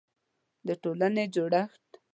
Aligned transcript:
د 0.67 0.69
ټولنې 0.81 1.23
جوړښت 1.35 1.87